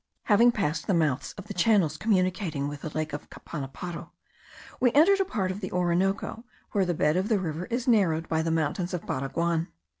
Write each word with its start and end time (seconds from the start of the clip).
Having 0.23 0.53
passed 0.53 0.87
the 0.87 0.95
mouths 0.95 1.33
of 1.37 1.45
the 1.45 1.53
channels 1.53 1.95
communicating 1.95 2.67
with 2.67 2.81
the 2.81 2.89
lake 2.89 3.13
of 3.13 3.29
Capanaparo, 3.29 4.09
we 4.79 4.91
entered 4.93 5.19
a 5.19 5.25
part 5.25 5.51
of 5.51 5.59
the 5.59 5.71
Orinoco, 5.71 6.43
where 6.71 6.85
the 6.85 6.95
bed 6.95 7.17
of 7.17 7.29
the 7.29 7.37
river 7.37 7.65
is 7.67 7.87
narrowed 7.87 8.27
by 8.27 8.41
the 8.41 8.49
mountains 8.49 8.95
of 8.95 9.05
Baraguan. 9.05 9.67